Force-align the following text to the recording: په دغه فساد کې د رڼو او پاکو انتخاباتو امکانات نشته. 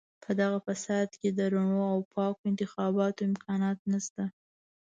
په 0.23 0.31
دغه 0.39 0.57
فساد 0.65 1.09
کې 1.19 1.29
د 1.37 1.39
رڼو 1.53 1.81
او 1.93 1.99
پاکو 2.13 2.41
انتخاباتو 2.51 3.21
امکانات 3.29 3.77
نشته. 3.91 4.23